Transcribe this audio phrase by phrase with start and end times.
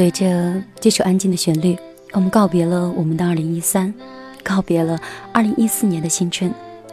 [0.00, 1.78] 随着这首安静的旋律，
[2.12, 3.92] 我们告别了我们的二零一三，
[4.42, 4.98] 告别了
[5.30, 6.50] 二零一四年的新春，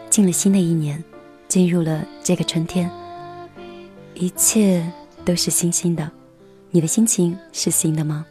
[0.09, 1.01] 进了新的一年，
[1.47, 2.91] 进入了这个春天，
[4.13, 4.85] 一切
[5.23, 6.11] 都是新新的。
[6.69, 8.25] 你的心情是新的吗？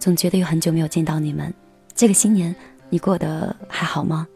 [0.00, 1.54] 总觉得有很久没有见到你们，
[1.94, 2.52] 这个新年
[2.90, 4.26] 你过得还好吗？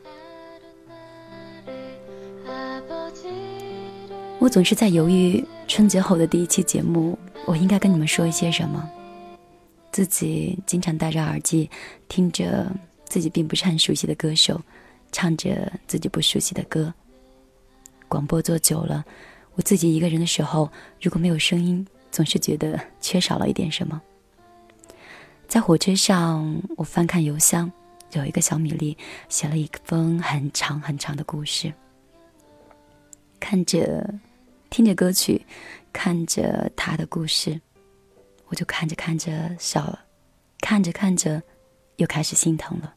[4.43, 8.91] 我总是在犹豫春节后的第一期节目，我应该跟你们说一些什么。
[9.93, 11.71] 自己经常戴着耳机，
[12.09, 12.67] 听着
[13.05, 14.61] 自己并不是很熟悉的歌手，
[15.13, 16.93] 唱着自己不熟悉的歌。
[18.09, 19.05] 广播做久了，
[19.55, 20.69] 我自己一个人的时候，
[21.01, 24.03] 如果没有声音，总是觉得缺少了一点什么。
[25.47, 27.71] 在火车上，我翻看邮箱，
[28.11, 28.99] 有一个小米粒
[29.29, 31.73] 写了一封很长很长的故事。
[33.39, 34.13] 看着。
[34.73, 35.45] 听着歌曲，
[35.93, 37.61] 看着他的故事，
[38.47, 40.03] 我就看着看着笑了，
[40.63, 41.43] 看着看着
[41.97, 42.95] 又开始心疼了。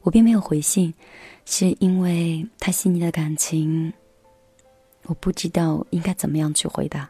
[0.00, 0.92] 我并没有回信，
[1.44, 3.92] 是因为他细腻的感情，
[5.04, 7.08] 我不知道应该怎么样去回答。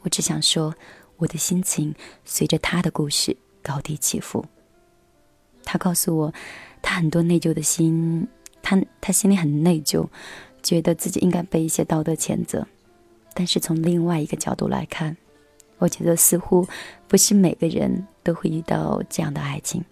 [0.00, 0.74] 我只想说，
[1.18, 4.42] 我的心情随着他的故事高低起伏。
[5.64, 6.32] 他告诉我，
[6.80, 8.26] 他很多内疚的心，
[8.62, 10.08] 他他心里很内疚。
[10.64, 12.66] 觉得自己应该被一些道德谴责，
[13.34, 15.14] 但是从另外一个角度来看，
[15.76, 16.66] 我觉得似乎
[17.06, 19.84] 不是每个人都会遇到这样的爱情。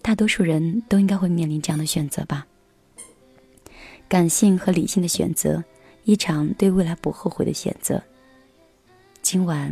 [0.00, 2.46] 大多数人都应该会面临这样的选择吧：
[4.08, 5.62] 感性和理性的选择，
[6.04, 8.02] 一场对未来不后悔的选择。
[9.20, 9.70] 今晚，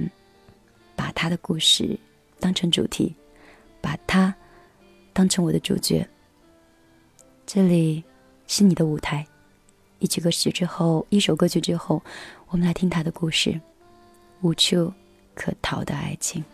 [0.94, 1.98] 把他的故事
[2.38, 3.14] 当成主题，
[3.80, 4.34] 把他
[5.14, 6.06] 当成我的主角。
[7.46, 8.04] 这里。
[8.48, 9.24] 是你的舞台。
[10.00, 12.02] 一曲歌曲之后，一首歌曲之后，
[12.48, 13.60] 我们来听他的故事。
[14.40, 14.92] 无处
[15.34, 16.44] 可逃的爱情。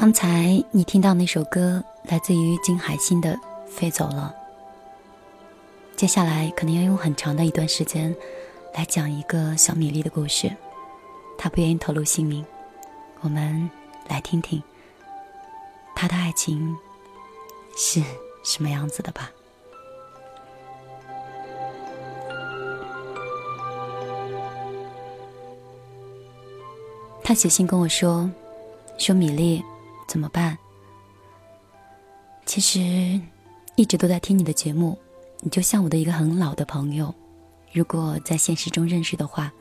[0.00, 3.34] 刚才你听到那首歌，来自于金海心的
[3.66, 4.34] 《飞走了》。
[5.94, 8.16] 接下来可能要用很长的一段时间，
[8.72, 10.50] 来讲一个小米粒的故事。
[11.36, 12.42] 他不愿意透露姓名，
[13.20, 13.70] 我们
[14.08, 14.62] 来听听
[15.94, 16.74] 他的爱情
[17.76, 18.02] 是
[18.42, 19.30] 什么样子的吧。
[27.22, 28.30] 他写信跟我说
[28.96, 29.62] ：“说米粒。”
[30.10, 30.58] 怎么办？
[32.44, 32.80] 其实
[33.76, 34.98] 一直都在听你的节目，
[35.38, 37.14] 你就像我的一个很老的朋友。
[37.72, 39.52] 如果在现实中认识的话，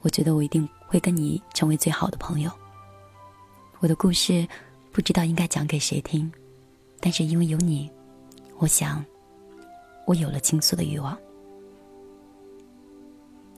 [0.00, 2.50] 我觉得我一定会跟你成为最好的朋友。
[3.80, 4.48] 我的故事
[4.92, 6.32] 不知道应该讲给谁听，
[6.98, 7.90] 但是因为有你，
[8.56, 9.04] 我想
[10.06, 11.14] 我有了倾诉的欲望。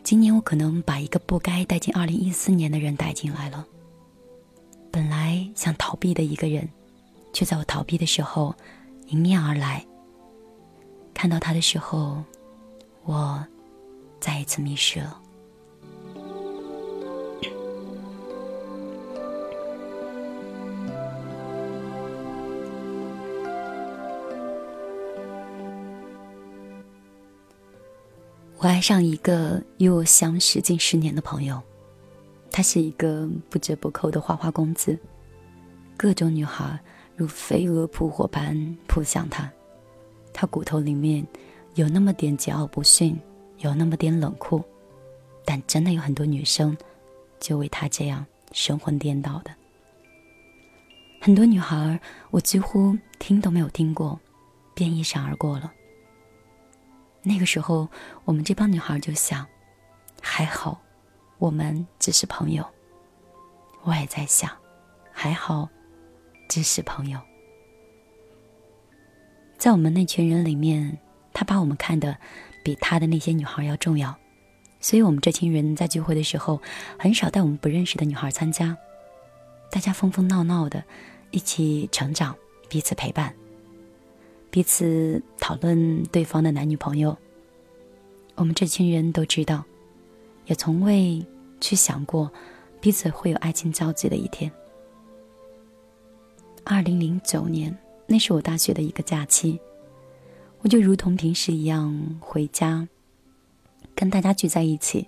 [0.02, 3.64] 今年我可能把一个不该带进二零一四年的人带进来了。
[4.94, 6.68] 本来想逃避的一个人，
[7.32, 8.54] 却在我逃避的时候
[9.08, 9.84] 迎面而来。
[11.12, 12.22] 看到他的时候，
[13.02, 13.44] 我
[14.20, 15.20] 再一次迷失了。
[28.58, 31.60] 我爱上一个与我相识近十年的朋友。
[32.56, 34.96] 他是一个不折不扣的花花公子，
[35.96, 36.78] 各种女孩
[37.16, 39.50] 如飞蛾扑火般扑向他。
[40.32, 41.26] 他骨头里面
[41.74, 43.18] 有那么点桀骜不驯，
[43.58, 44.62] 有那么点冷酷，
[45.44, 46.78] 但真的有很多女生
[47.40, 49.50] 就为他这样神魂颠倒的。
[51.20, 51.98] 很多女孩
[52.30, 54.16] 我几乎听都没有听过，
[54.76, 55.72] 便一闪而过了。
[57.20, 57.88] 那个时候，
[58.24, 59.44] 我们这帮女孩就想，
[60.22, 60.80] 还好。
[61.38, 62.64] 我们只是朋友，
[63.82, 64.50] 我也在想，
[65.12, 65.68] 还好，
[66.48, 67.18] 只是朋友。
[69.58, 70.98] 在我们那群人里面，
[71.32, 72.16] 他把我们看得
[72.62, 74.14] 比他的那些女孩要重要，
[74.80, 76.60] 所以我们这群人在聚会的时候，
[76.98, 78.76] 很少带我们不认识的女孩参加。
[79.70, 80.84] 大家疯疯闹闹的，
[81.30, 82.36] 一起成长，
[82.68, 83.34] 彼此陪伴，
[84.50, 87.16] 彼此讨论对方的男女朋友。
[88.36, 89.64] 我们这群人都知道。
[90.46, 91.24] 也从未
[91.60, 92.30] 去想过
[92.80, 94.50] 彼此会有爱情交集的一天。
[96.64, 99.58] 二零零九年，那是我大学的一个假期，
[100.60, 102.88] 我就如同平时一样回家，
[103.94, 105.06] 跟大家聚在一起，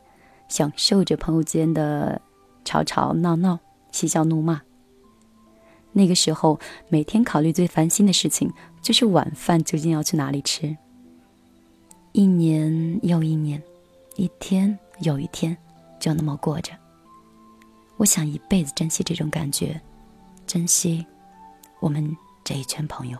[0.48, 2.20] 享受着朋友间的
[2.64, 3.58] 吵吵闹闹、
[3.90, 4.62] 嬉笑怒骂。
[5.92, 8.52] 那个时候，每天考虑最烦心的事情
[8.82, 10.76] 就是晚饭究竟要去哪里吃。
[12.12, 13.62] 一年又一年，
[14.16, 14.78] 一天。
[15.00, 15.56] 有一天，
[16.00, 16.72] 就那么过着。
[17.96, 19.80] 我想一辈子珍惜这种感觉，
[20.46, 21.04] 珍惜
[21.80, 23.18] 我们这一圈朋友。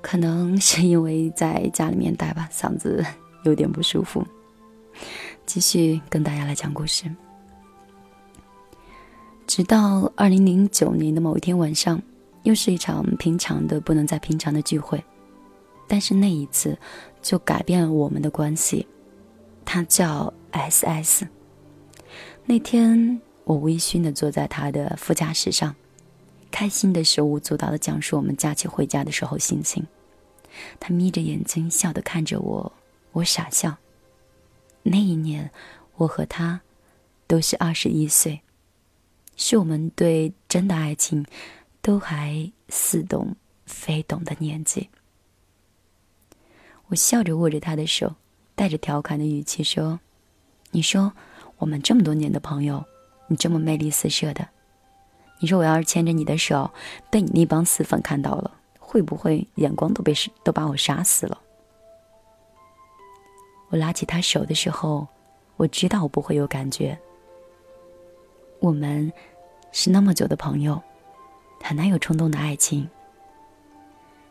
[0.00, 3.04] 可能是因为在家里面待吧，嗓子。
[3.44, 4.26] 有点不舒服，
[5.46, 7.04] 继续跟大家来讲故事。
[9.46, 12.00] 直到二零零九年的某一天晚上，
[12.44, 15.02] 又是一场平常的不能再平常的聚会，
[15.86, 16.78] 但是那一次
[17.20, 18.86] 就改变了我们的关系。
[19.64, 21.26] 他叫 S S。
[22.44, 25.74] 那天我微醺的坐在他的副驾驶上，
[26.50, 29.84] 开心的手舞足蹈的讲述我们假期回家的时候心情。
[30.80, 32.72] 他眯着眼睛笑的看着我，
[33.12, 33.76] 我傻笑。
[34.82, 35.50] 那一年，
[35.96, 36.60] 我和他
[37.26, 38.40] 都是二十一岁。
[39.36, 41.24] 是我们对真的爱情
[41.80, 44.90] 都还似懂非懂的年纪。
[46.88, 48.14] 我笑着握着他的手，
[48.54, 49.98] 带着调侃的语气说
[50.70, 51.12] ：“你说
[51.56, 52.84] 我们这么多年的朋友，
[53.26, 54.46] 你这么魅力四射的，
[55.40, 56.70] 你说我要是牵着你的手，
[57.10, 60.12] 被你那帮死粉看到了，会不会眼光都被
[60.44, 61.40] 都把我杀死了？”
[63.72, 65.08] 我拉起他手的时候，
[65.56, 66.96] 我知道我不会有感觉。
[68.60, 69.10] 我们
[69.72, 70.78] 是那么久的朋友，
[71.62, 72.86] 很难有冲动的爱情。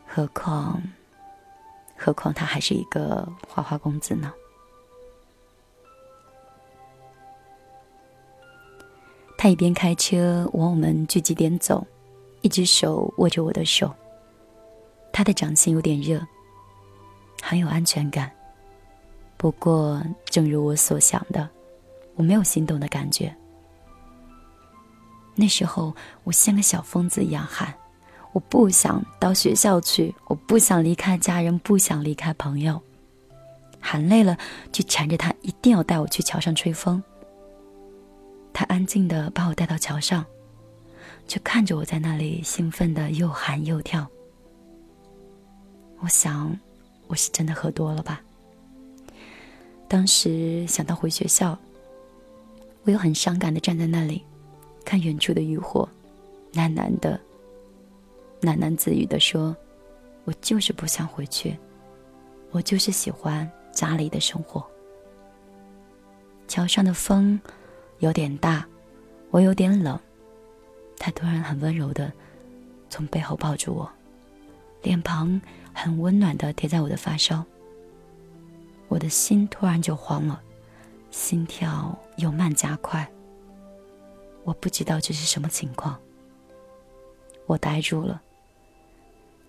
[0.06, 0.80] 何况，
[1.96, 4.32] 何况他还是一个花花公子呢。
[9.36, 11.84] 他一边开车往我们聚集点走，
[12.42, 13.92] 一只手握着我的手。
[15.12, 16.24] 他的掌心有点热，
[17.42, 18.30] 很有安全感。
[19.42, 21.48] 不过，正如我所想的，
[22.14, 23.34] 我没有心动的感觉。
[25.34, 27.74] 那时候，我像个小疯子一样喊
[28.32, 32.80] ：“我不想到学校去，我不想离开家人，不想离开朋友。”
[33.82, 34.38] 喊累了，
[34.70, 37.02] 就缠着他，一定要带我去桥上吹风。
[38.52, 40.24] 他安静的把我带到桥上，
[41.26, 44.06] 却看着我在那里兴奋的又喊又跳。
[45.98, 46.56] 我想，
[47.08, 48.22] 我是真的喝多了吧。
[49.92, 51.54] 当时想到回学校，
[52.84, 54.24] 我又很伤感的站在那里。
[54.86, 55.86] 看远处的渔火，
[56.54, 57.20] 喃喃的、
[58.40, 59.54] 喃喃自语的说
[60.24, 61.54] ：“我就是不想回去，
[62.52, 64.66] 我就是喜欢家里的生活。”
[66.48, 67.38] 桥上的风
[67.98, 68.66] 有点大，
[69.30, 70.00] 我有点冷。
[70.96, 72.10] 他突然很温柔的
[72.88, 73.92] 从背后抱住我，
[74.82, 75.38] 脸庞
[75.74, 77.44] 很温暖的贴在我的发梢。
[78.92, 80.42] 我的心突然就慌了，
[81.10, 83.10] 心跳又慢加快。
[84.44, 85.98] 我不知道这是什么情况，
[87.46, 88.20] 我呆住了。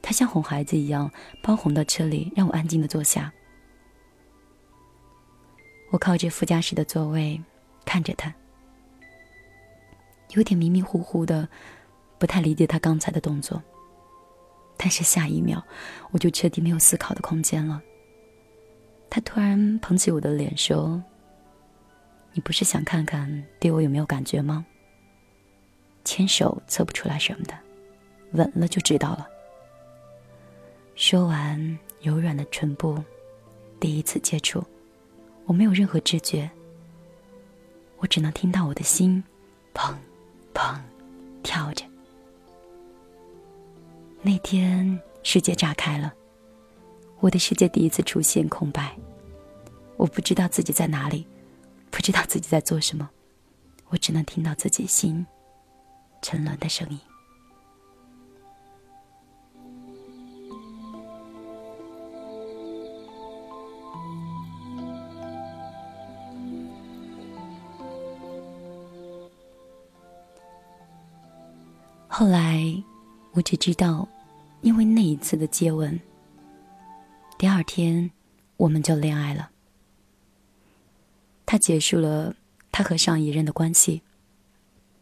[0.01, 3.33] 他像哄孩子一样，把我哄到车里，让我安静的坐下。
[5.91, 7.41] 我靠着副驾驶的座位，
[7.83, 8.33] 看着他，
[10.29, 11.49] 有点迷迷糊糊的，
[12.17, 13.61] 不太理解他刚才的动作。
[14.77, 15.61] 但是下一秒，
[16.11, 17.81] 我就彻底没有思考的空间了。
[19.13, 20.99] 他突然捧起我的脸说
[22.33, 24.65] ：“你不是想看看对我有没有感觉吗？”
[26.03, 27.53] 牵手测不出来什么的，
[28.31, 29.27] 吻了就知道了。
[30.95, 33.03] 说完，柔软的唇部，
[33.79, 34.63] 第一次接触，
[35.45, 36.49] 我没有任何知觉，
[37.99, 39.23] 我只能听到我的心，
[39.75, 39.93] 砰，
[40.55, 40.75] 砰，
[41.43, 41.85] 跳着。
[44.23, 46.11] 那天，世界炸开了，
[47.23, 48.93] 我的世界第一次出现空白，
[49.95, 51.25] 我不知道自己在哪里，
[51.89, 53.09] 不知道自己在做什么，
[53.87, 55.25] 我只能听到自己心。
[56.21, 56.99] 沉沦的声音。
[72.09, 72.61] 后来，
[73.31, 74.05] 我只知道，
[74.59, 75.97] 因为那一次的接吻，
[77.43, 78.09] 第二天
[78.55, 79.51] 我们就恋爱了。
[81.45, 82.33] 他结束了
[82.71, 84.01] 他和上一任的关系。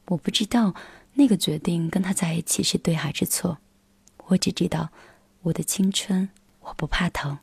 [0.08, 0.74] 我不知道。
[1.14, 3.60] 那个决定跟他在一起是对还是错？
[4.26, 4.90] 我只知道，
[5.44, 6.28] 我的青春，
[6.62, 7.38] 我不怕疼，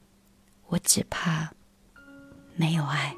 [0.66, 1.52] 我只怕
[2.56, 3.14] 没有爱。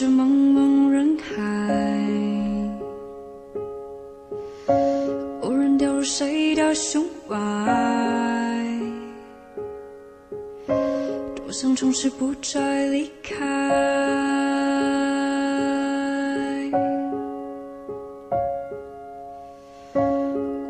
[0.00, 1.34] 是茫茫人海，
[5.42, 7.34] 无人掉入谁的胸怀，
[11.34, 13.44] 多想从此不再离开。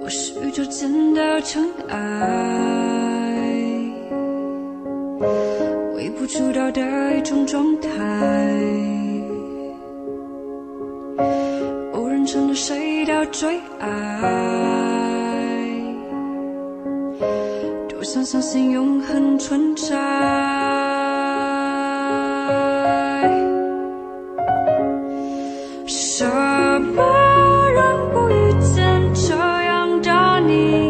[0.00, 1.99] 我我是宇宙间的尘埃，
[5.94, 6.80] 微不足道的
[7.14, 8.48] 一种状态。
[13.30, 13.88] 最爱，
[17.88, 19.97] 多想相信永恒存在。
[25.87, 27.02] 什么
[27.75, 30.88] 让我遇见这样的你？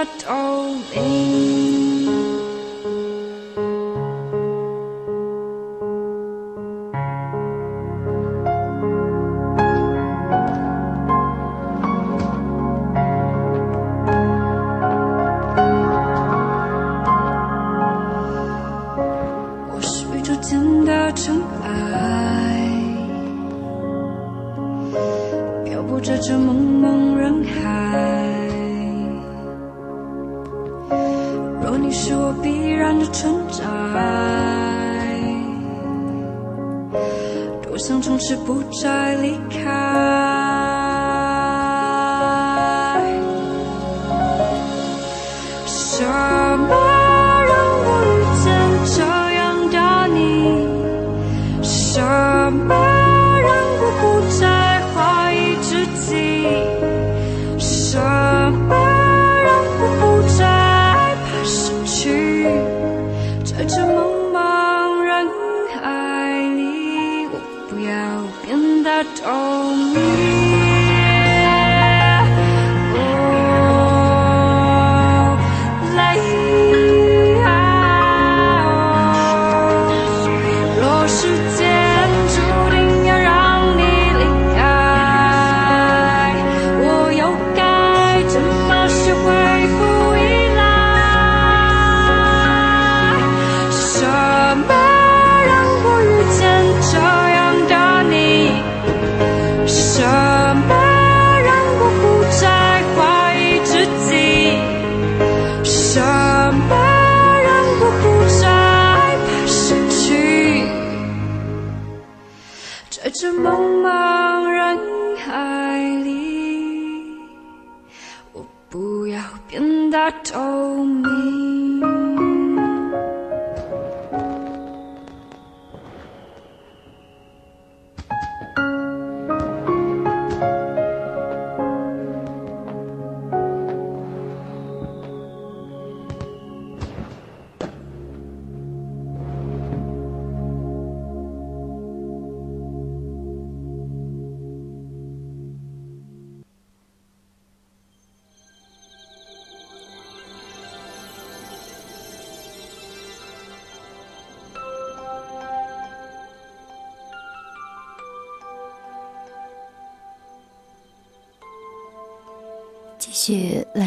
[0.00, 1.49] 变得透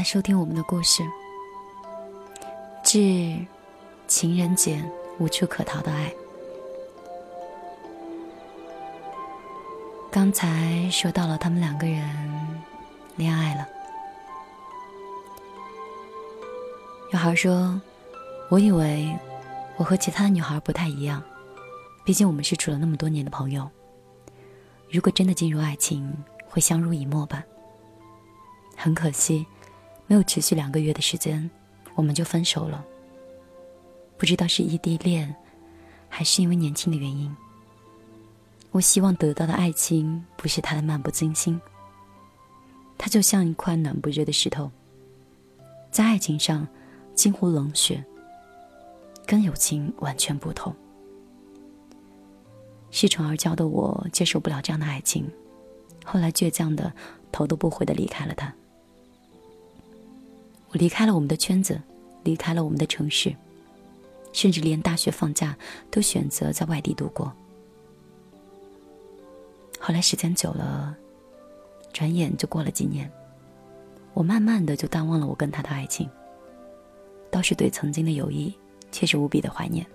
[0.03, 1.03] 收听我们的故事。
[2.83, 3.37] 致
[4.07, 4.83] 情人节
[5.17, 6.13] 无处可逃的爱。
[10.11, 12.03] 刚才说到了他们两个人
[13.15, 13.67] 恋爱了。
[17.11, 17.81] 女孩说
[18.49, 19.17] ：“我以为
[19.77, 21.23] 我和其他女孩不太一样，
[22.03, 23.69] 毕竟我们是处了那么多年的朋友。
[24.91, 26.11] 如果真的进入爱情，
[26.47, 27.43] 会相濡以沫吧。
[28.75, 29.45] 很可惜，
[30.13, 31.49] 没有持续两个月的时间，
[31.95, 32.85] 我们就分手了。
[34.15, 35.35] 不知道是异地恋，
[36.07, 37.35] 还是因为年轻的原因。
[38.69, 41.59] 我希望得到的爱情不是他的漫不经心，
[42.95, 44.69] 他就像一块暖不热的石头，
[45.89, 46.67] 在爱情上
[47.15, 48.05] 近乎冷血，
[49.25, 50.71] 跟友情完全不同。
[52.91, 55.27] 恃宠而骄的我接受不了这样的爱情，
[56.05, 56.93] 后来倔强的
[57.31, 58.53] 头都不回的离开了他。
[60.73, 61.79] 我离开了我们的圈子，
[62.23, 63.33] 离开了我们的城市，
[64.33, 65.55] 甚至连大学放假
[65.91, 67.31] 都选择在外地度过。
[69.79, 70.95] 后来时间久了，
[71.93, 73.09] 转眼就过了几年，
[74.15, 76.09] 我慢慢的就淡忘了我跟他的爱情，
[77.29, 78.51] 倒是对曾经的友谊
[78.91, 79.85] 却是无比的怀念。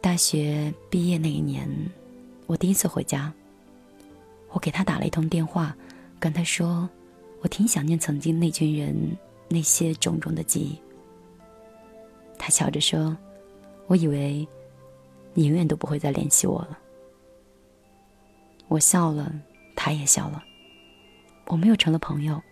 [0.00, 1.68] 大学毕业那一年，
[2.46, 3.32] 我第一次回家，
[4.50, 5.76] 我给他打了一通电话，
[6.20, 6.88] 跟他说，
[7.46, 9.16] 我挺想念曾经那群人
[9.48, 10.76] 那些种种的记忆。
[12.36, 13.16] 他笑着说
[13.86, 14.44] ：“我以为
[15.32, 16.76] 你永远都不会再联系我了。”
[18.66, 19.32] 我笑了，
[19.76, 20.42] 他也笑了。
[21.46, 22.42] 我们又成了朋友。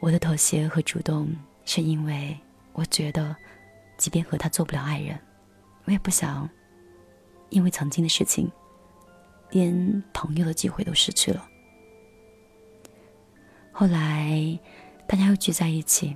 [0.00, 1.30] 我的妥协和主动，
[1.66, 2.34] 是因为
[2.72, 3.36] 我觉得，
[3.98, 5.20] 即便和他做不了爱人，
[5.84, 6.48] 我也不想
[7.50, 8.50] 因为曾经的事情，
[9.50, 11.46] 连朋友的机会都失去了。
[13.80, 14.58] 后来，
[15.06, 16.14] 大家又聚在一起，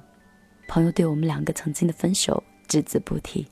[0.69, 3.47] 朋友对我们两个曾经的分手只字不提。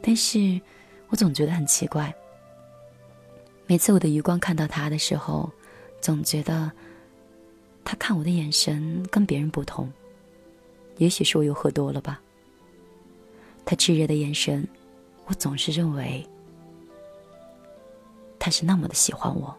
[0.00, 0.60] 但是
[1.08, 2.14] 我总觉得很奇怪，
[3.66, 5.50] 每次我的余光看到他的时候，
[6.00, 6.70] 总觉得。
[7.84, 9.92] 他看我的眼神跟别人不同，
[10.98, 12.20] 也许是我又喝多了吧。
[13.64, 14.64] 他炽热的眼神，
[15.24, 16.24] 我总是认为
[18.38, 19.52] 他是那么的喜欢我。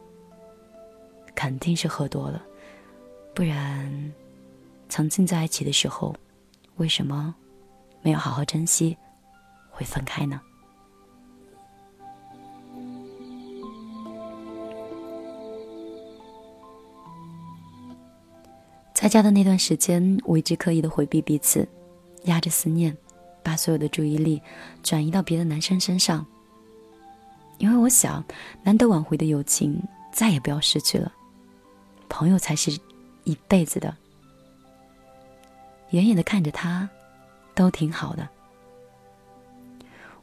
[1.35, 2.41] 肯定是喝多了，
[3.37, 3.87] 不然
[4.89, 6.11] 曾经在一起的时候，
[6.77, 7.35] 为什么
[8.01, 8.97] 没有好好珍惜，
[9.69, 10.41] 会分开呢？
[18.95, 21.69] 在家的那段时间，我一直刻意的回避彼此，
[22.23, 22.97] 压着思念，
[23.43, 24.41] 把所有的注意力
[24.81, 26.25] 转移到别的男生身上。
[27.59, 28.25] 因为我想，
[28.63, 29.79] 难得挽回的友情
[30.11, 31.13] 再也不要失去了，
[32.09, 32.75] 朋友才是
[33.27, 33.95] 一辈子的。
[35.91, 36.89] 远远的看着他，
[37.53, 38.27] 都挺好的。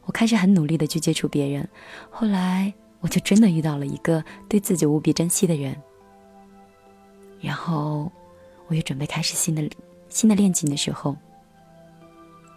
[0.05, 1.67] 我开始很努力的去接触别人，
[2.09, 5.75] 后来我就真的遇到了一个对自己无比珍惜的人，
[7.39, 8.11] 然后。
[8.67, 9.69] 我也准备开始新的
[10.09, 11.15] 新的恋情的时候，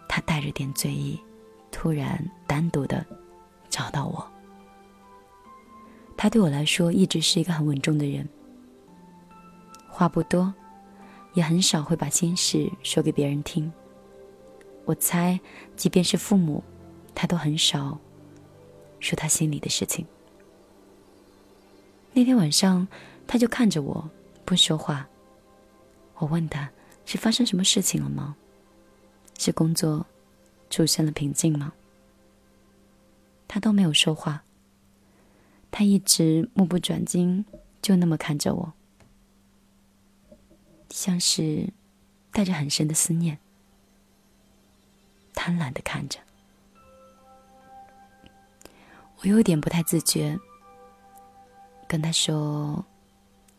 [0.07, 1.19] 他带着点醉意，
[1.69, 3.05] 突然单独的
[3.69, 4.27] 找到我。
[6.17, 8.27] 他对我来说一直是一个很稳重的人，
[9.99, 10.53] 话不多，
[11.33, 13.69] 也很少会把心事说给别人听。
[14.85, 15.37] 我猜，
[15.75, 16.63] 即便是父母，
[17.13, 17.99] 他都很少
[19.01, 20.05] 说他心里的事情。
[22.13, 22.87] 那天晚上，
[23.27, 24.09] 他就看着我，
[24.45, 25.05] 不说话。
[26.15, 26.71] 我问他
[27.03, 28.37] ：“是发生什么事情了吗？
[29.37, 30.05] 是工作
[30.69, 31.73] 出现了瓶颈吗？”
[33.49, 34.41] 他都没有说话。
[35.69, 37.43] 他一直目不转睛，
[37.81, 38.73] 就那么看着我，
[40.89, 41.69] 像是
[42.31, 43.37] 带着很深的思念，
[45.33, 46.19] 贪婪的看着。
[49.21, 50.39] 我有点不太自觉，
[51.87, 52.85] 跟他说：“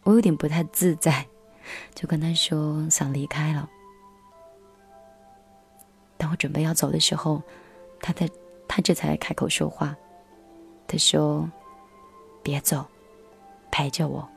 [0.04, 1.26] 我有点不太自在。”
[1.94, 3.68] 就跟他说想离开了。
[6.16, 7.42] 当我准备要走的时候，
[8.00, 8.28] 他在
[8.66, 9.94] 他这才开口说话。
[10.88, 11.48] 他说
[12.42, 12.84] ：“别走，
[13.70, 14.28] 陪着我。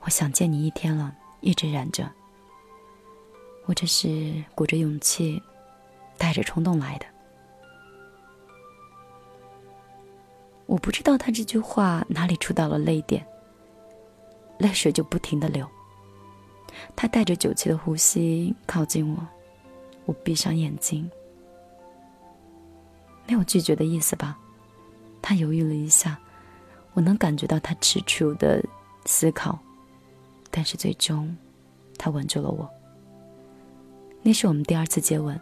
[0.00, 2.10] 我想见你一天了，一直忍着。
[3.66, 5.42] 我这是鼓着勇气，
[6.16, 7.06] 带着冲动来的。
[10.66, 13.24] 我不知道他这句话哪里触到了泪点，
[14.58, 15.68] 泪水就不停的流。”
[16.96, 19.26] 他带着酒气的呼吸靠近我，
[20.06, 21.08] 我闭上眼睛，
[23.26, 24.36] 没有拒绝的意思吧？
[25.22, 26.18] 他犹豫了一下，
[26.94, 28.62] 我能感觉到他踟蹰的
[29.04, 29.58] 思考，
[30.56, 31.36] 但是最终，
[31.98, 32.70] 他吻住了我。
[34.22, 35.38] 那是我们第二次接吻，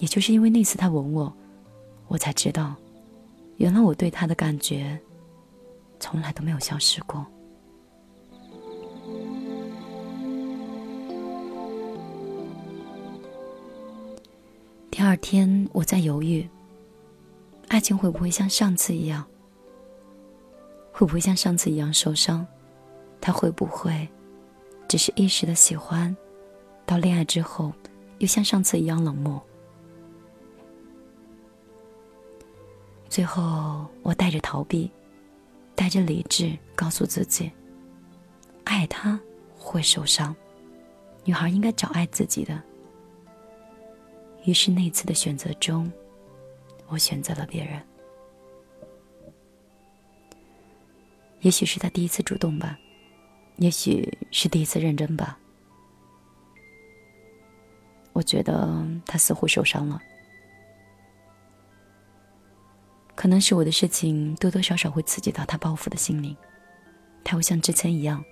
[0.00, 1.32] 也就是因为那次他吻我，
[2.08, 2.74] 我才知道，
[3.58, 4.98] 原来我对他的感觉，
[6.00, 7.24] 从来都没有消失过。
[14.90, 16.48] 第二天，我在犹豫，
[17.68, 19.24] 爱情会不会像上次一样？
[20.90, 22.44] 会不会像上次一样受伤？
[23.22, 24.06] 他会不会
[24.88, 26.14] 只是一时的喜欢，
[26.84, 27.72] 到恋爱之后
[28.18, 29.40] 又像上次一样冷漠？
[33.08, 34.90] 最后，我带着逃避，
[35.76, 37.50] 带着理智，告诉自己：
[38.64, 39.18] 爱他
[39.56, 40.34] 会受伤，
[41.24, 42.60] 女孩应该找爱自己的。
[44.44, 45.90] 于是那次的选择中，
[46.88, 47.80] 我选择了别人。
[51.42, 52.78] 也许是他第一次主动吧，
[53.56, 55.38] 也许是第一次认真吧。
[58.12, 60.00] 我觉得他似乎受伤了，
[63.14, 66.36] 可能是我的事情多多少少会刺激到他报复的心灵，
[67.24, 68.22] 他会像之前一样，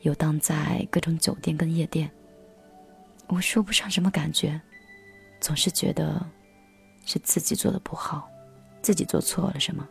[0.00, 2.10] 游荡在各种酒店跟夜店。
[3.28, 4.60] 我说不上什么感觉。
[5.40, 6.24] 总是觉得
[7.04, 8.30] 是自己做的不好，
[8.80, 9.84] 自己做错了什么。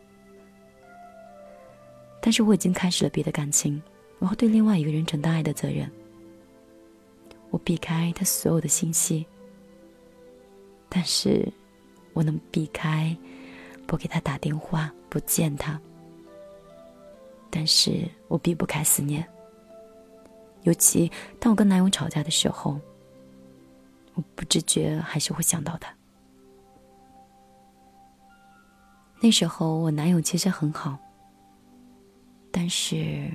[2.22, 3.82] 但是我已经开始了别的感情，
[4.22, 5.90] 我会对另外一个人承担爱的责任。
[7.50, 9.26] 我避开他所有的信息，
[10.88, 11.52] 但是
[12.12, 13.14] 我能避开
[13.84, 15.78] 不给他打电话、不见他。
[17.50, 19.28] 但是我避不开思念，
[20.62, 22.80] 尤其当我跟男友吵架的时候，
[24.14, 25.92] 我不自觉还是会想到他。
[29.20, 30.96] 那时候我男友其实很好，
[32.52, 33.28] 但是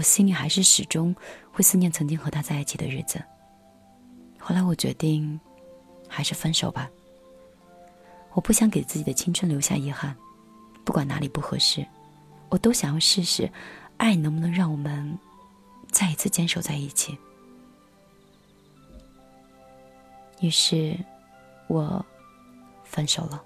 [0.00, 1.14] 我心里还是始终
[1.52, 3.22] 会思念曾经和他在一起的日子。
[4.38, 5.38] 后来我决定，
[6.08, 6.88] 还是分手吧。
[8.32, 10.16] 我不想给自己的青春留下遗憾，
[10.84, 11.86] 不管哪里不合适。
[12.48, 13.52] 我都想要试试，
[13.98, 15.18] 爱能不能让我们
[15.90, 17.18] 再一次坚守在一起。
[20.40, 20.96] 于是，
[21.66, 22.02] 我
[22.84, 23.44] 分手了。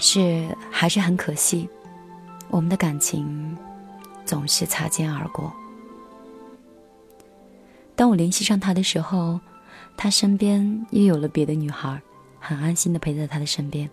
[0.00, 1.68] 是，还是很可惜，
[2.48, 3.56] 我们的感情。
[4.26, 5.52] 总是擦肩而过。
[7.96, 9.40] 当我联系上他的时候，
[9.96, 12.00] 他身边又有了别的女孩，
[12.38, 13.90] 很安心的陪在他的身边。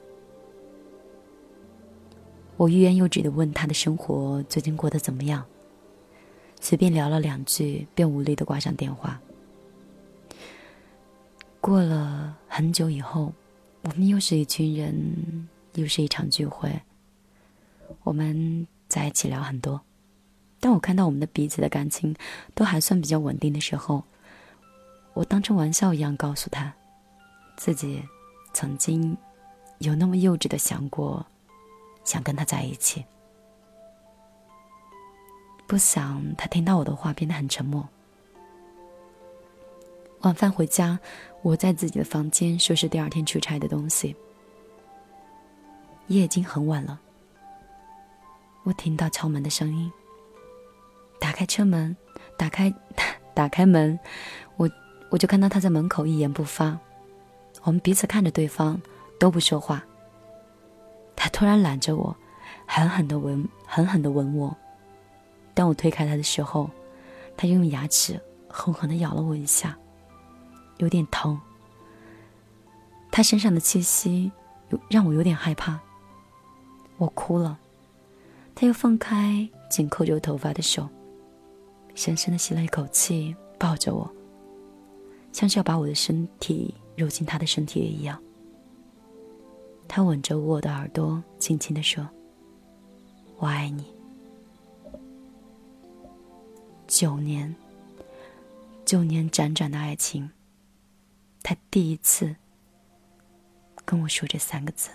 [2.55, 5.43] 我欲言又止的问他的生活最近过得怎么样，
[6.61, 9.19] 随便聊了两句，便无力的挂上电话。
[11.59, 13.33] 过了很久以后，
[13.81, 16.81] 我们又是一群人，又是一场聚会，
[18.03, 19.79] 我们在一起聊很多。
[20.59, 22.15] 当我看到我们的彼此的感情
[22.55, 24.03] 都还算比较稳定的时候，
[25.13, 26.73] 我当成玩笑一样告诉他，
[27.55, 28.03] 自己
[28.53, 29.15] 曾经
[29.77, 31.23] 有那么幼稚的想过，
[32.03, 33.05] 想跟他在一起。
[35.67, 37.87] 不想他听到我的话变得很沉默。
[40.21, 40.99] 晚饭回家，
[41.43, 44.15] 我在自己的房间收拾第二天出差的东西，
[46.07, 46.99] 夜已经很晚了。
[48.63, 49.91] 我听到敲门的声音。
[51.19, 51.95] 打开车门，
[52.37, 52.73] 打开
[53.33, 53.99] 打开门，
[54.55, 54.69] 我
[55.09, 56.77] 我就看到他在门口一言不发。
[57.63, 58.79] 我们彼此看着对方，
[59.19, 59.83] 都不说话。
[61.15, 62.15] 他突然揽着我，
[62.65, 64.55] 狠狠的吻，狠狠的吻我。
[65.53, 66.69] 当我推开他的时候，
[67.35, 69.75] 他用牙齿狠狠的咬了我一下，
[70.77, 71.39] 有点疼。
[73.11, 74.31] 他身上的气息
[74.69, 75.79] 有让我有点害怕，
[76.97, 77.59] 我哭了。
[78.55, 80.87] 他又放开紧扣着我头发的手。
[81.95, 84.07] 深深的吸了一口气，抱着我，
[85.33, 88.21] 像是要把我的身体揉进他的身体里一样。
[89.87, 92.07] 他吻着我的耳朵，轻轻的说
[93.37, 93.85] ：“我爱你。”
[96.85, 97.55] 九年，
[98.85, 100.29] 九年辗转的爱情，
[101.41, 102.35] 他第一次
[103.85, 104.91] 跟我说这三个字。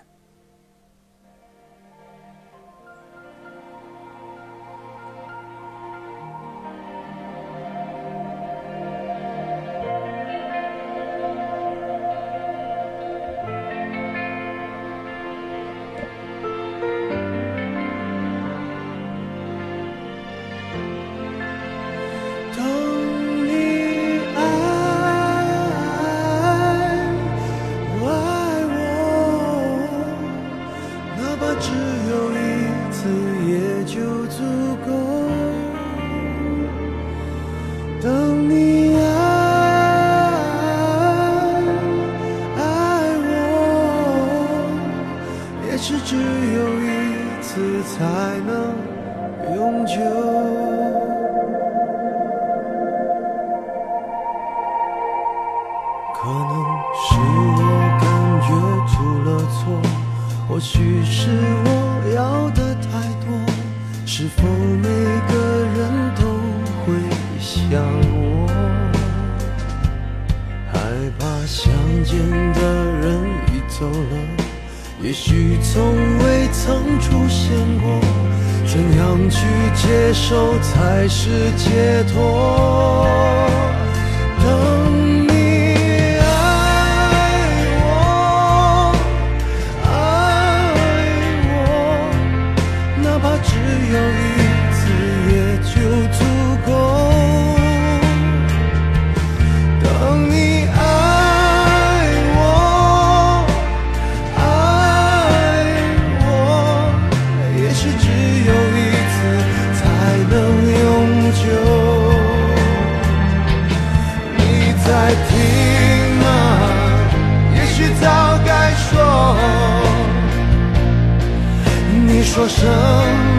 [122.43, 122.67] 说什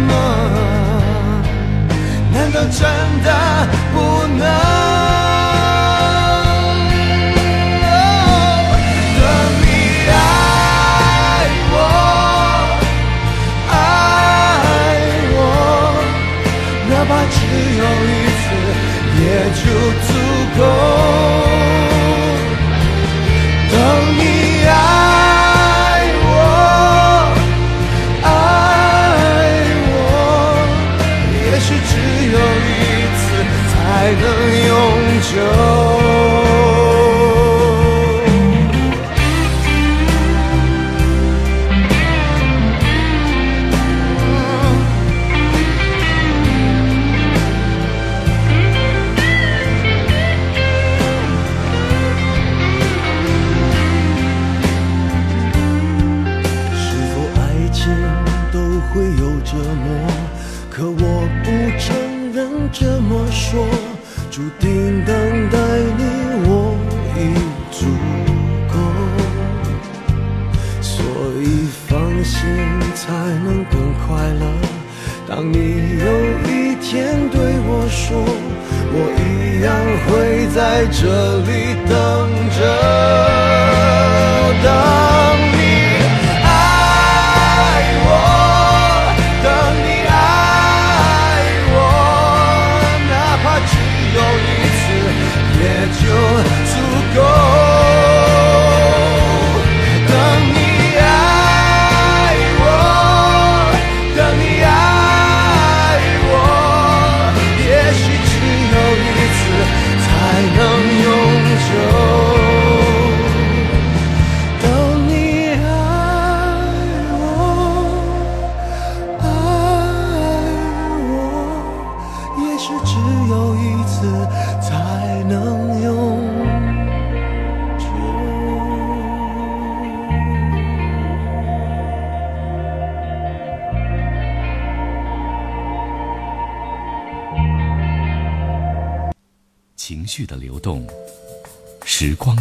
[0.07, 0.13] 么？
[2.31, 2.81] 难道真
[3.21, 3.29] 的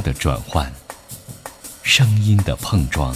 [0.03, 0.71] 的转换，
[1.83, 3.15] 声音的碰撞，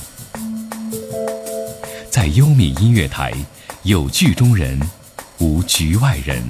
[2.11, 3.33] 在优米音乐台，
[3.83, 4.81] 有剧中人，
[5.39, 6.43] 无局外人。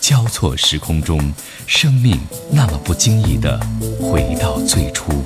[0.00, 1.32] 交错时空中，
[1.66, 2.18] 生命
[2.50, 3.60] 那么不经意的
[4.00, 5.24] 回到最初。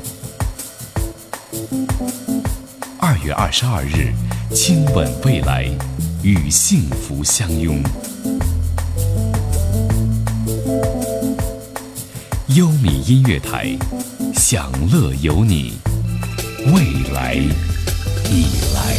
[3.01, 4.13] 二月二十二日，
[4.55, 5.71] 亲吻未来，
[6.23, 7.83] 与幸福相拥。
[12.57, 13.77] 优米音乐台，
[14.35, 15.75] 享乐有你，
[16.73, 17.35] 未来
[18.31, 18.97] 已来。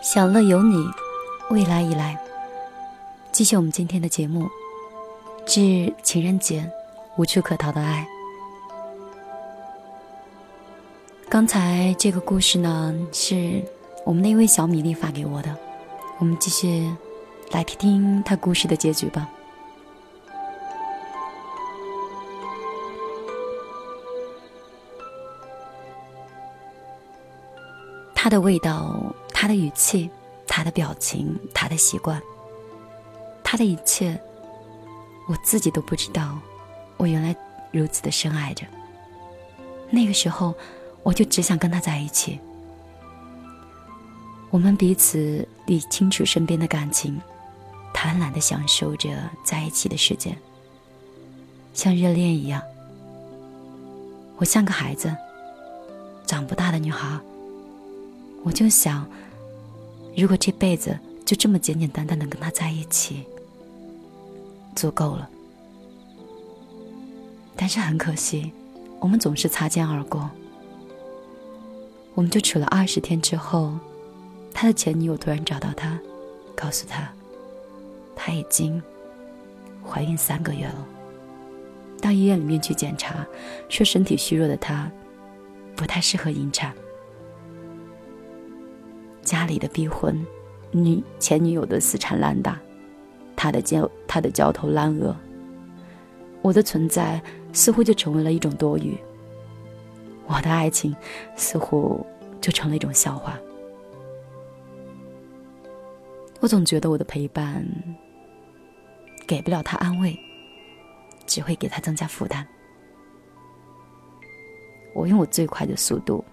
[0.00, 0.86] 享乐有你，
[1.50, 2.16] 未来已来。
[3.32, 4.48] 继续我们今天的节目，
[5.44, 6.70] 致情人节，
[7.16, 8.06] 无处可逃的爱。
[11.36, 13.62] 刚才这个故事呢，是
[14.06, 15.54] 我们那位小米粒发给我的。
[16.16, 16.90] 我们继续
[17.50, 19.28] 来听听他故事的结局吧。
[28.14, 30.08] 他的味道，他的语气，
[30.46, 32.18] 他的表情，他的习惯，
[33.44, 34.18] 他的一切，
[35.28, 36.38] 我自己都不知道，
[36.96, 37.36] 我原来
[37.72, 38.64] 如此的深爱着。
[39.90, 40.54] 那个时候，
[41.06, 42.36] 我就只想跟他在一起。
[44.50, 47.16] 我们彼此理清楚身边的感情，
[47.94, 49.08] 贪婪的享受着
[49.44, 50.36] 在一起的时间，
[51.72, 52.60] 像热恋一样。
[54.36, 55.16] 我像个孩子，
[56.26, 57.16] 长不大的女孩。
[58.42, 59.08] 我就想，
[60.16, 63.22] 如果这辈子就这么简简单单的跟他在一起，
[64.74, 65.30] 足够了。
[67.54, 68.50] 但是很可惜，
[68.98, 70.28] 我们总是擦肩而过。
[72.16, 73.74] 我们就处了二十天之后，
[74.54, 76.00] 他的前女友突然找到他，
[76.54, 77.12] 告诉他，
[78.16, 78.82] 他已经
[79.84, 80.86] 怀孕三个月了。
[82.00, 83.26] 到医院里面去检查，
[83.68, 84.90] 说身体虚弱的他，
[85.76, 86.72] 不太适合引产。
[89.22, 90.18] 家里的逼婚，
[90.70, 92.58] 女前女友的死缠烂打，
[93.36, 95.14] 他的焦他的焦头烂额，
[96.40, 97.20] 我的存在
[97.52, 98.96] 似乎就成为了一种多余，
[100.26, 100.94] 我的爱情
[101.36, 102.04] 似乎
[102.40, 103.38] 就成了一种笑话。
[106.40, 107.66] 我总觉得我的陪伴
[109.26, 110.16] 给不了他安慰，
[111.26, 112.46] 只会给他增加负担。
[114.94, 116.24] 我用我最快的速度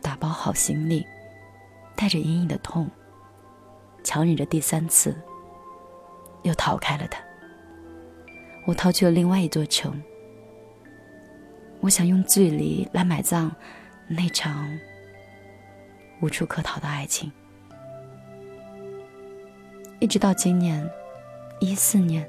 [0.00, 1.04] 打包好行李，
[1.94, 2.88] 带着隐隐的痛，
[4.04, 5.16] 强忍着第三次，
[6.42, 7.20] 又逃开了他。
[8.66, 10.02] 我逃去了另外一座城，
[11.80, 13.54] 我想用距离来埋葬
[14.08, 14.68] 那场
[16.20, 17.30] 无处可逃的爱情。
[20.00, 20.88] 一直到今年，
[21.60, 22.28] 一四年，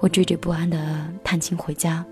[0.00, 2.04] 我惴惴不安的探亲回家。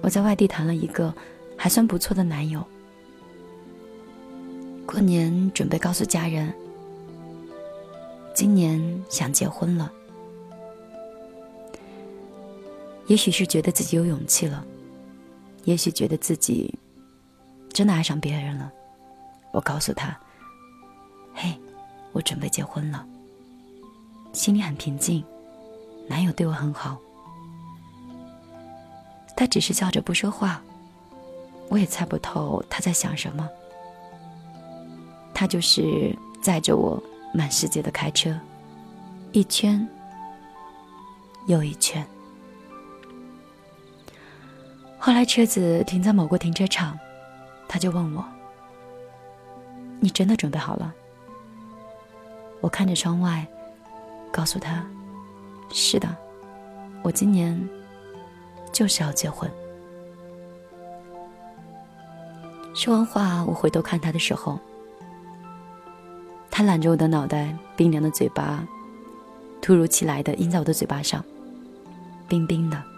[0.00, 1.12] 我在外地谈了一个
[1.56, 2.62] 还算不错的男友，
[4.84, 6.52] 过年准备告诉家人，
[8.34, 9.90] 今年想结婚了。
[13.06, 14.64] 也许是觉得自己有勇气了，
[15.64, 16.74] 也许觉得自己
[17.72, 18.72] 真的爱上别人了，
[19.52, 20.18] 我告诉他。
[21.34, 21.52] 嘿，
[22.12, 23.06] 我准备结婚了，
[24.32, 25.22] 心里很平静，
[26.08, 26.96] 男友对我很好，
[29.36, 30.62] 他只是笑着不说话，
[31.68, 33.48] 我也猜不透他在想什么。
[35.34, 37.02] 他就是载着我
[37.34, 38.38] 满世界的开车，
[39.32, 39.86] 一圈
[41.48, 42.06] 又一圈。
[45.04, 46.98] 后来车子停在某个停车场，
[47.68, 48.24] 他就问我
[50.00, 50.94] ：“你真的准备好了？”
[52.62, 53.46] 我看着窗外，
[54.32, 54.82] 告诉他
[55.68, 56.08] ：“是的，
[57.02, 57.68] 我今年
[58.72, 59.46] 就是要结婚。”
[62.74, 64.58] 说完话，我回头看他的时候，
[66.50, 68.66] 他揽着我的脑袋，冰凉的嘴巴
[69.60, 71.22] 突如其来的印在我的嘴巴上，
[72.26, 72.93] 冰冰的。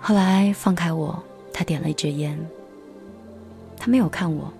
[0.00, 1.22] 后来放开我，
[1.52, 2.38] 他点了一支烟。
[3.76, 4.52] 他没有看我，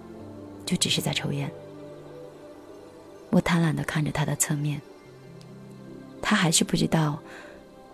[0.64, 1.50] 就只是在抽烟。
[3.30, 4.80] 我贪婪的看着他的侧面，
[6.20, 7.18] 他还是不知道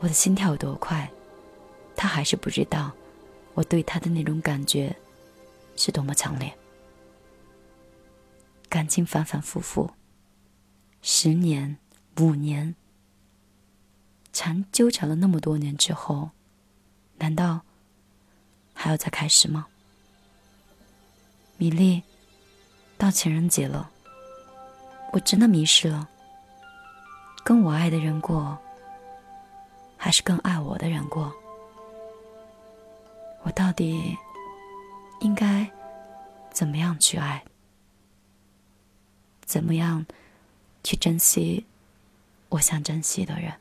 [0.01, 1.11] 我的心跳有多快，
[1.95, 2.93] 他还是不知道
[3.55, 4.95] 我对他的那种感觉
[5.77, 6.53] 是多么强烈。
[8.69, 9.91] 感情反反复复，
[11.01, 11.77] 十年、
[12.21, 12.75] 五年，
[14.33, 16.31] 缠纠缠了那么多年之后，
[17.19, 17.61] 难道
[18.75, 19.67] 还要再开始吗？
[21.57, 22.03] 米粒，
[22.99, 23.91] 到情人节了。
[25.13, 26.09] 我真的迷失了，
[27.43, 28.59] 跟我爱的人过，
[29.97, 31.33] 还是跟爱我的人过？
[33.43, 34.17] 我到底
[35.21, 35.71] 应该
[36.51, 37.43] 怎么样去爱？
[39.47, 40.05] 怎么样
[40.83, 41.65] 去珍惜
[42.49, 43.55] 我想珍惜的人？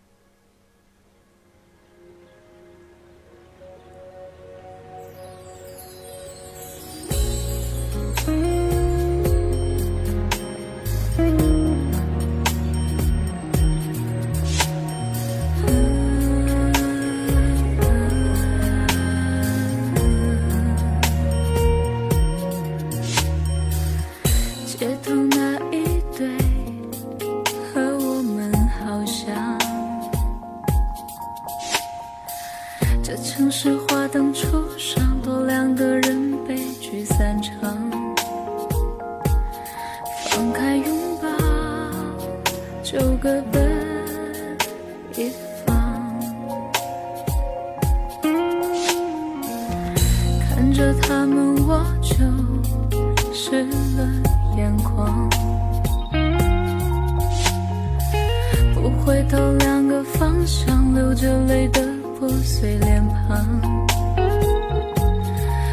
[59.36, 61.82] 走两个方向流着泪的
[62.18, 63.38] 破碎脸庞。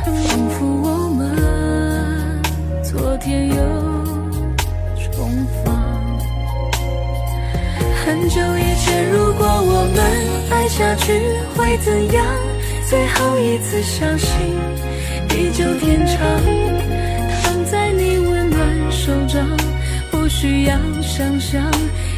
[0.05, 2.43] 仿佛我们
[2.83, 3.55] 昨天又
[4.99, 5.31] 重
[5.63, 5.73] 逢。
[8.05, 9.99] 很久以前如果我们
[10.51, 11.13] 爱下去
[11.55, 12.27] 会怎样？
[12.91, 14.29] 最后一次相信
[15.29, 16.19] 地久天长
[17.45, 19.47] 躺在你温暖手掌
[20.11, 21.63] 不需要想象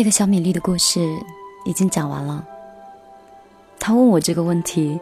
[0.00, 1.14] 这个小米粒的故事
[1.66, 2.42] 已经讲完了。
[3.78, 4.98] 他问我这个问题，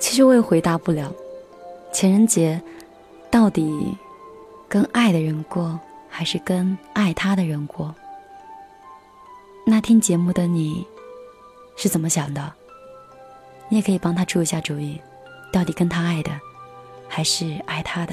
[0.00, 1.12] 其实我也回答不了。
[1.92, 2.60] 情人节
[3.30, 3.96] 到底
[4.68, 5.78] 跟爱的人过，
[6.08, 7.94] 还是跟爱他的人过？
[9.64, 10.84] 那听节目的你
[11.76, 12.52] 是怎么想的？
[13.68, 15.00] 你也可以帮他出一下主意，
[15.52, 16.32] 到底跟他爱的，
[17.06, 18.12] 还是爱他的？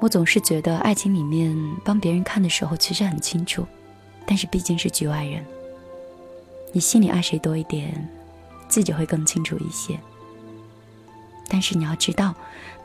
[0.00, 3.66] 我总是觉得，爱情里面帮别人看的时候，其实很清楚，
[4.26, 5.44] 但是毕竟是局外人。
[6.72, 8.08] 你心里爱谁多一点，
[8.66, 9.98] 自己会更清楚一些。
[11.48, 12.34] 但是你要知道，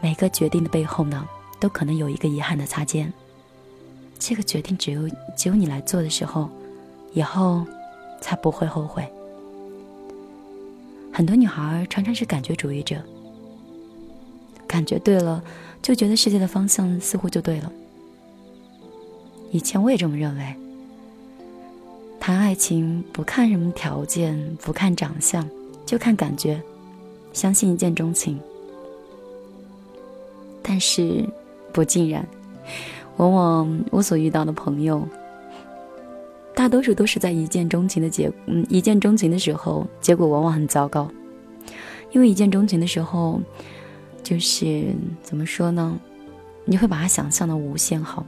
[0.02, 1.26] 每个决定的背后呢，
[1.58, 3.12] 都可能有一个遗憾的擦肩。
[4.20, 5.08] 这个决定只有
[5.38, 6.50] 只有你来做的时候，
[7.14, 7.66] 以后
[8.20, 9.08] 才不会后悔。
[11.14, 13.02] 很多女孩常常是感觉主义者，
[14.68, 15.42] 感觉对了。
[15.86, 17.72] 就觉得世界的方向似乎就对了。
[19.52, 20.56] 以前我也这么认为。
[22.20, 25.48] 谈爱情不看什么条件，不看长相，
[25.86, 26.60] 就看感觉，
[27.34, 28.40] 相信一见钟情。
[30.64, 31.24] 但是
[31.72, 32.28] 不尽然，
[33.18, 35.08] 往往我所遇到的朋友，
[36.56, 41.08] 大多数都是在一见钟情的结，嗯，一见钟情的时候，结果往往很糟糕。
[42.12, 43.40] 因为一见钟情的时候。
[44.26, 46.00] 就是怎么说呢？
[46.66, 48.26] 你会把它想象的无限好，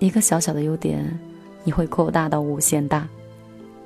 [0.00, 1.16] 一个小小的优点，
[1.62, 3.08] 你会扩大到无限大。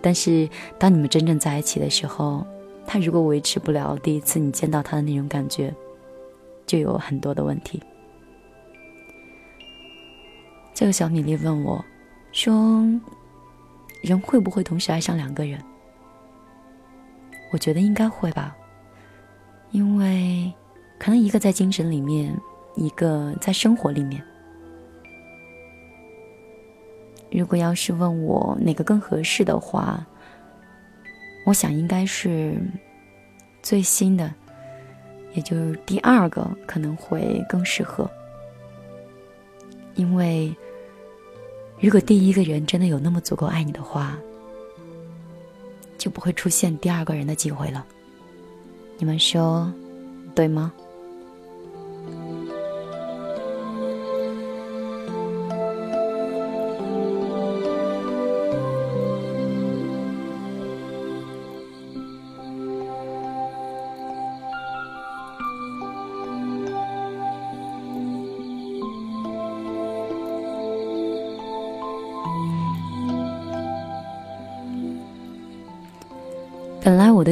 [0.00, 0.48] 但是
[0.78, 2.46] 当你们真正在一起的时候，
[2.86, 5.74] 他如果维持不了第一次你见到他的那种感觉，
[6.66, 7.82] 就有很多的问题。
[10.72, 11.84] 这个小米粒问我，
[12.32, 12.82] 说
[14.00, 15.62] ：“人会不会同时爱上两个人？”
[17.52, 18.56] 我觉得应该会吧，
[19.72, 20.50] 因为。
[20.98, 22.34] 可能一个在精神里面，
[22.74, 24.22] 一个在生活里面。
[27.30, 30.04] 如果要是问我哪个更合适的话，
[31.44, 32.58] 我想应该是
[33.62, 34.34] 最新的，
[35.34, 38.10] 也就是第二个可能会更适合。
[39.94, 40.54] 因为
[41.80, 44.18] 如果第一个人真的有那么足够爱你的话，
[45.96, 47.86] 就不会出现第二个人的机会了。
[48.96, 49.72] 你们说
[50.34, 50.72] 对吗？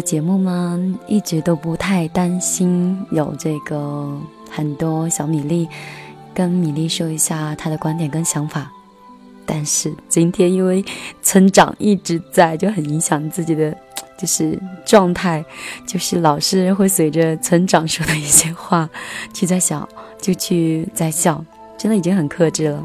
[0.06, 4.16] 节目呢，一直都不太担心有这个
[4.48, 5.68] 很多小米粒
[6.32, 8.70] 跟米粒说一下他的观点跟想法，
[9.44, 10.84] 但是今天因为
[11.22, 13.76] 村长一直在，就很影响自己的
[14.16, 15.44] 就是状态，
[15.84, 18.88] 就是老是会随着村长说的一些话，
[19.34, 19.86] 去在想，
[20.22, 21.44] 就去在笑，
[21.76, 22.80] 真的已经很克制了。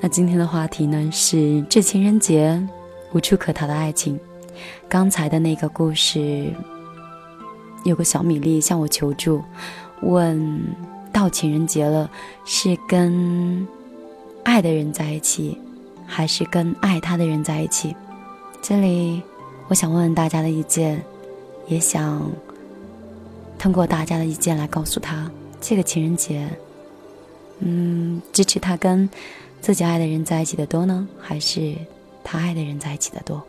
[0.00, 2.60] 那今天的话题呢是这情人节
[3.12, 4.18] 无处可逃的爱情。
[4.88, 6.52] 刚才的那个故事，
[7.84, 9.42] 有个小米粒向我求助，
[10.02, 10.60] 问
[11.12, 12.10] 到情人节了，
[12.44, 13.66] 是跟
[14.44, 15.58] 爱的人在一起，
[16.06, 17.94] 还是跟爱他的人在一起？
[18.62, 19.22] 这里。
[19.68, 21.00] 我想问问大家的意见，
[21.68, 22.28] 也想
[23.56, 25.30] 通过大家的意见来告诉他，
[25.60, 26.48] 这个情人节，
[27.60, 29.08] 嗯，支持他跟
[29.60, 31.76] 自己爱的人在一起的多呢，还是
[32.24, 33.40] 他爱的人在一起的多？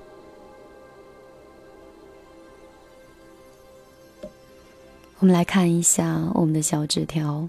[5.21, 7.47] 我们来看一下我们的小纸条。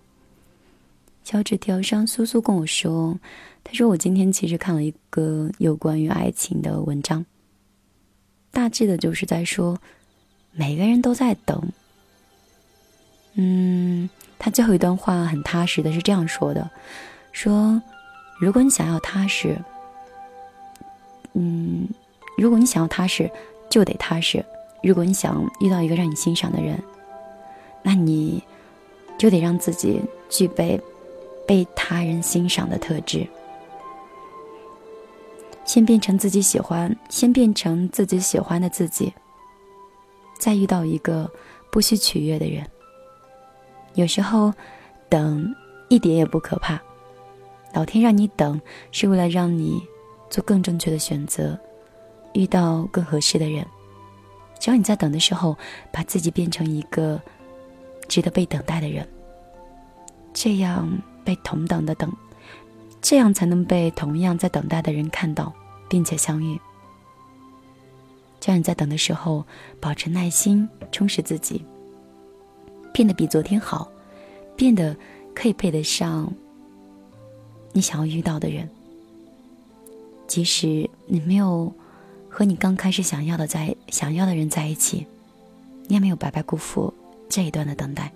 [1.25, 3.19] 小纸条上，苏苏跟我说，
[3.65, 7.25] 他说我今天其实看了一个有关于爱情的文章。
[8.51, 9.79] 大致的就是在说，
[10.51, 11.67] 每个人都在等。
[13.37, 14.07] 嗯，
[14.39, 16.71] 他最后一段话很踏实的是这样说的：
[17.33, 17.81] 说，
[18.39, 19.59] 如果你想要踏实，
[21.33, 21.89] 嗯，
[22.37, 23.31] 如果你想要踏实，
[23.71, 24.45] 就得踏实。
[24.83, 26.79] 如果你想遇到一个让你欣赏的人，
[27.83, 28.43] 那你
[29.19, 30.81] 就得让自己具备
[31.47, 33.27] 被他人欣赏的特质。
[35.65, 39.13] 先变成自己喜欢，先变成自己喜欢的自己，
[40.39, 41.31] 再遇到一个
[41.71, 42.69] 不需取悦的人。
[43.95, 44.53] 有时候，
[45.09, 45.55] 等
[45.89, 46.81] 一点也不可怕。
[47.73, 48.61] 老天让你等，
[48.91, 49.81] 是为了让你
[50.29, 51.59] 做更正确的选择，
[52.35, 53.65] 遇到更合适的人。
[54.59, 55.57] 只要你在等的时候，
[55.93, 57.21] 把自己变成一个
[58.13, 59.09] 值得被等待的人，
[60.35, 60.87] 这样
[61.25, 62.13] 被同等的等。
[63.01, 65.51] 这样才能被同样在等待的人看到，
[65.89, 66.61] 并且相遇。
[68.39, 69.47] 叫你在等的时候
[69.81, 71.65] 保持耐心，充实自己，
[72.93, 73.91] 变得比昨天好，
[74.55, 74.95] 变得
[75.35, 76.31] 可以配得上
[77.73, 78.69] 你想要遇到的人。
[80.27, 81.73] 即使你没有
[82.29, 85.07] 和你刚开始想要的在想要的人在一起，
[85.87, 86.93] 你也没有白白辜负
[87.33, 88.13] 这一段的等待。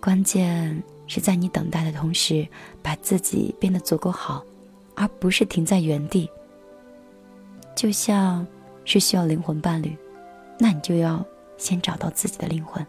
[0.00, 0.82] 关键。
[1.10, 2.46] 是在你等待的同时，
[2.82, 4.44] 把自己变得足够好，
[4.94, 6.30] 而不是停在原地。
[7.74, 8.46] 就像
[8.84, 9.96] 是需要灵魂伴侣，
[10.58, 11.24] 那你就要
[11.56, 12.86] 先找到自己的灵魂。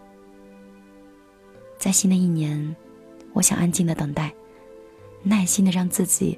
[1.78, 2.76] 在新的一年，
[3.32, 4.34] 我想安静的等待，
[5.24, 6.38] 耐心的让自己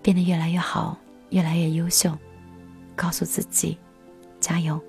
[0.00, 0.96] 变得越来越好，
[1.28, 2.10] 越来越优秀，
[2.96, 3.76] 告诉自己，
[4.40, 4.80] 加油。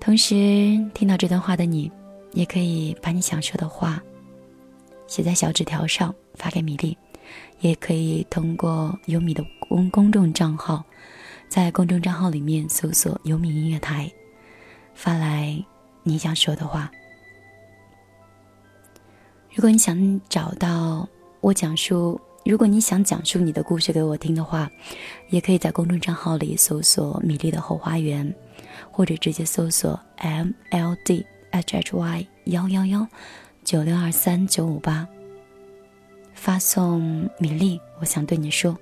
[0.00, 0.34] 同时，
[0.94, 1.90] 听到这段话的你。
[2.32, 4.00] 也可以把你想说的话
[5.06, 6.96] 写在小纸条上发给米粒，
[7.60, 10.84] 也可以通过优米的公公众账号，
[11.48, 14.08] 在公众账号里面搜索“优米音乐台”，
[14.94, 15.58] 发来
[16.02, 16.92] 你想说的话。
[19.54, 21.08] 如果你想找到
[21.40, 24.70] 我讲述，如果你想讲述你的故事给我听的话，
[25.30, 28.32] 也可以在公众账号里搜索“米粒的后花园”，
[28.98, 31.24] 或者直接搜索 “MLD”。
[31.52, 33.06] h h y 幺幺幺
[33.62, 35.06] 九六二三九五八，
[36.34, 37.00] 发送
[37.38, 38.76] 米粒，我想对你说，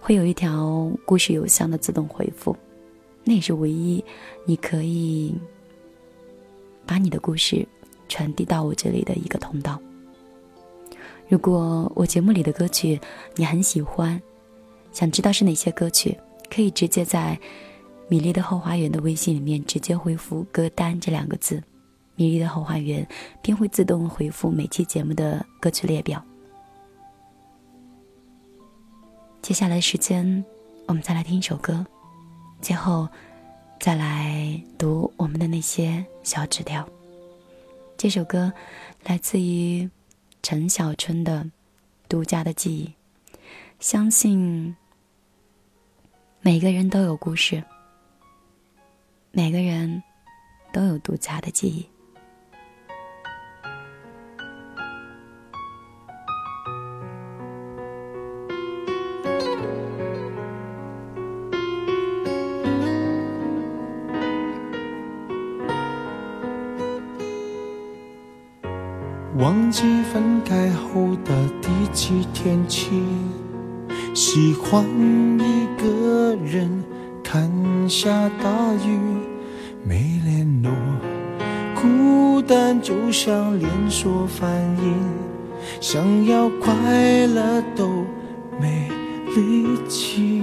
[0.00, 2.54] 会有一条故事邮箱的自动回复，
[3.24, 4.04] 那也是唯一
[4.44, 5.34] 你可以
[6.84, 7.66] 把你的故事
[8.08, 9.80] 传递到我这里的一个通道。
[11.26, 13.00] 如果我节目里的歌曲
[13.34, 14.20] 你很喜欢，
[14.92, 16.16] 想知道是哪些歌曲，
[16.54, 17.40] 可以直接在。
[18.08, 21.60] 米粒的后花园的微信里面直接回复“歌单”这两个字，
[22.14, 23.06] 米粒的后花园
[23.42, 26.24] 便会自动回复每期节目的歌曲列表。
[29.42, 30.44] 接下来时间，
[30.86, 31.84] 我们再来听一首歌，
[32.60, 33.08] 最后
[33.80, 36.88] 再来读我们的那些小纸条。
[37.96, 38.52] 这首歌
[39.04, 39.88] 来自于
[40.42, 41.42] 陈小春的
[42.08, 42.86] 《独家的记忆》，
[43.80, 44.76] 相信
[46.40, 47.64] 每个人都有故事。
[49.36, 50.02] 每个人
[50.72, 51.86] 都有独家的记忆。
[69.36, 73.02] 忘记分开后的第几天起，
[74.14, 74.82] 喜欢
[75.38, 76.82] 一个人。
[77.28, 77.50] 看
[77.88, 78.98] 下大雨，
[79.88, 80.72] 没联络，
[81.76, 84.50] 孤单就像连锁反
[84.82, 84.94] 应，
[85.80, 86.72] 想要快
[87.28, 88.04] 乐都
[88.60, 88.88] 没
[89.36, 90.42] 力气。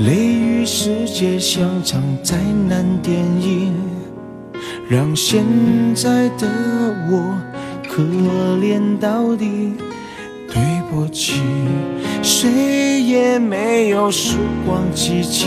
[0.00, 2.36] 雷雨世界像场灾
[2.68, 3.72] 难电影，
[4.88, 5.44] 让现
[5.94, 6.48] 在的
[7.12, 7.38] 我
[7.88, 8.02] 可
[8.60, 9.74] 怜到底。
[10.52, 11.40] 对不起，
[12.24, 14.36] 谁也没有时
[14.66, 15.46] 光机器，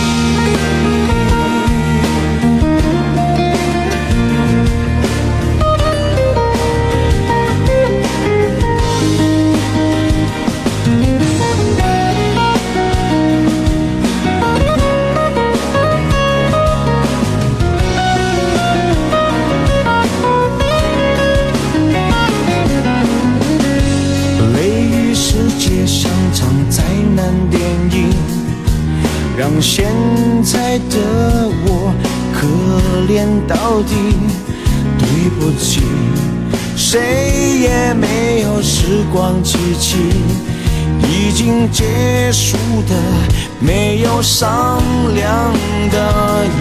[44.41, 44.81] 商
[45.13, 45.53] 量
[45.91, 45.95] 的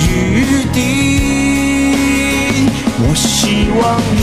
[0.07, 0.76] 余地。
[2.99, 3.81] 我希望
[4.14, 4.20] 你。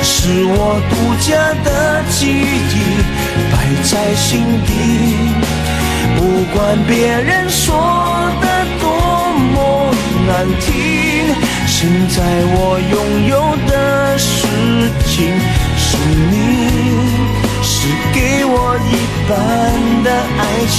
[0.00, 1.26] 是我独家
[1.64, 1.68] 的
[2.08, 3.02] 记忆，
[3.50, 3.52] 摆
[3.82, 4.30] 在心
[4.64, 4.70] 底。
[6.16, 6.18] 不
[6.54, 7.66] 管别人说
[8.40, 8.46] 的
[8.78, 8.86] 多
[9.50, 9.90] 么
[10.28, 10.70] 难听，
[11.66, 12.22] 现在
[12.54, 12.94] 我拥
[13.26, 13.34] 有
[13.66, 14.30] 的事
[15.04, 15.34] 情
[15.76, 15.98] 是
[16.30, 16.32] 你，
[17.60, 17.74] 是
[18.14, 18.94] 给我一
[19.28, 19.34] 半
[20.04, 20.08] 的
[20.38, 20.78] 爱情。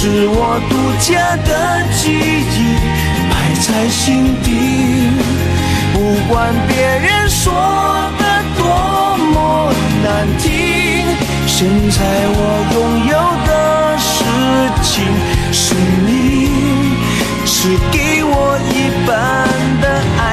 [0.00, 1.50] 是我独家的
[1.92, 2.56] 记忆，
[3.28, 3.34] 埋
[3.66, 4.46] 在心底。
[5.92, 7.50] 不管别人说
[8.16, 8.22] 的
[8.56, 8.62] 多
[9.32, 9.74] 么
[10.04, 10.06] 难
[10.38, 11.02] 听，
[11.48, 11.98] 现在
[12.30, 12.40] 我
[12.74, 12.76] 拥
[13.08, 13.12] 有
[13.44, 13.50] 的
[13.98, 14.22] 事
[14.84, 15.02] 情
[15.52, 15.74] 是
[16.06, 16.06] 你，
[17.44, 18.74] 是给我一
[19.04, 19.10] 半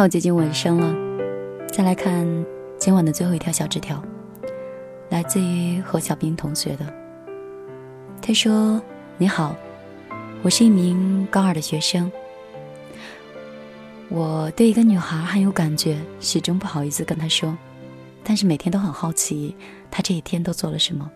[0.00, 2.26] 要接近尾声了，再来看
[2.78, 4.02] 今晚的最后一条小纸条，
[5.10, 6.86] 来自于何小兵同学的。
[8.22, 8.80] 他说
[9.18, 9.54] ：“你好，
[10.40, 12.10] 我是一名高二的学生，
[14.08, 17.54] 我对一个女孩很有感觉，始终不好意思跟她说，
[18.24, 19.54] 但是每天都很好奇
[19.90, 21.10] 她这一天都做了什么。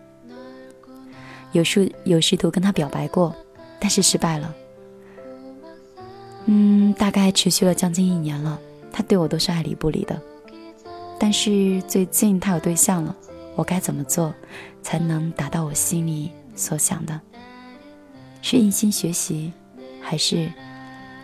[1.53, 3.35] 有试有试图跟她表白过，
[3.79, 4.53] 但是失败了。”
[6.45, 8.59] 嗯，大概持续了将近一年了，
[8.95, 10.21] 他对我都是爱理不理的。
[11.19, 13.13] 但是最近他有对象了，
[13.57, 14.33] 我该怎么做
[14.81, 17.19] 才能达到我心里所想的？
[18.41, 19.51] 是一心学习，
[19.99, 20.49] 还是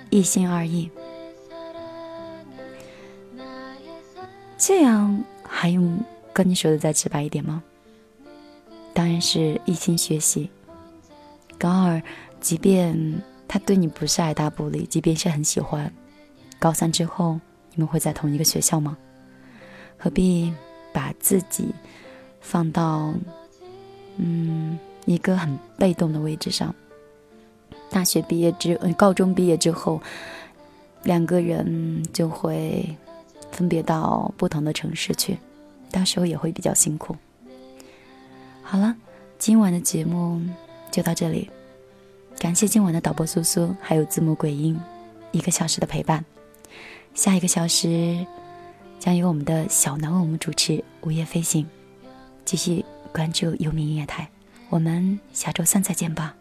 [0.09, 0.89] 一心二意？
[4.57, 5.97] 这样还用
[6.33, 7.63] 跟你说的再直白一点吗？
[8.93, 10.49] 当然是一心学习。
[11.57, 12.03] 高二，
[12.41, 15.93] 即便他对你不是爱答不理，即便是很喜欢，
[16.59, 17.39] 高三之后
[17.81, 18.95] 们会在同一个学校吗？
[19.97, 20.53] 何必
[20.93, 21.73] 把自己
[22.39, 23.13] 放到
[24.17, 26.73] 嗯一个很被动的位置上？
[27.89, 30.01] 大学毕业之嗯，高中毕业之后，
[31.03, 32.95] 两个人就会
[33.51, 35.37] 分别到不同的城市去，
[35.91, 37.15] 到时候也会比较辛苦。
[38.63, 38.95] 好了，
[39.37, 40.41] 今晚的节目
[40.89, 41.49] 就到这里，
[42.39, 44.79] 感谢今晚的导播苏苏，还有字幕鬼音，
[45.31, 46.23] 一个小时的陪伴。
[47.13, 48.25] 下一个小时
[48.99, 51.63] 将由我们的小南为我们主持《午夜飞行》，
[52.45, 52.83] 继续
[53.13, 54.29] 关注优米音乐台。
[54.69, 56.40] 我们下周三再见吧。